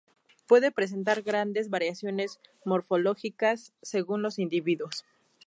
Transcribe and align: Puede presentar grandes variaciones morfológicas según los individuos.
Puede 0.47 0.71
presentar 0.71 1.21
grandes 1.21 1.69
variaciones 1.69 2.39
morfológicas 2.65 3.71
según 3.83 4.23
los 4.23 4.39
individuos. 4.39 5.05